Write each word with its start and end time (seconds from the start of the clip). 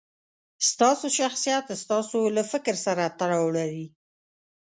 ستاسو 0.71 1.07
شخصیت 1.19 1.65
ستاسو 1.83 2.19
له 2.35 2.43
فکر 2.51 2.75
سره 2.85 3.03
تړاو 3.19 3.45
لري. 3.57 3.85